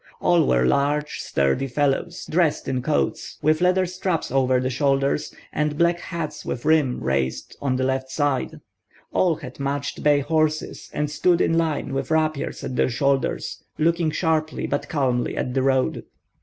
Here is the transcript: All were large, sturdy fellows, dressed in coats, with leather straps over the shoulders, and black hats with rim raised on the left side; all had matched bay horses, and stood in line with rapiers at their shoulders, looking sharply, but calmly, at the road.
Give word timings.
All 0.19 0.47
were 0.47 0.65
large, 0.65 1.19
sturdy 1.19 1.67
fellows, 1.67 2.25
dressed 2.27 2.67
in 2.67 2.81
coats, 2.81 3.37
with 3.43 3.61
leather 3.61 3.85
straps 3.85 4.31
over 4.31 4.59
the 4.59 4.71
shoulders, 4.71 5.31
and 5.53 5.77
black 5.77 5.99
hats 5.99 6.43
with 6.43 6.65
rim 6.65 6.99
raised 7.03 7.55
on 7.61 7.75
the 7.75 7.83
left 7.83 8.09
side; 8.09 8.61
all 9.13 9.35
had 9.35 9.59
matched 9.59 10.01
bay 10.01 10.21
horses, 10.21 10.89
and 10.91 11.07
stood 11.07 11.39
in 11.39 11.55
line 11.55 11.93
with 11.93 12.09
rapiers 12.09 12.63
at 12.63 12.77
their 12.77 12.89
shoulders, 12.89 13.63
looking 13.77 14.09
sharply, 14.09 14.65
but 14.65 14.89
calmly, 14.89 15.37
at 15.37 15.53
the 15.53 15.61
road. 15.61 16.03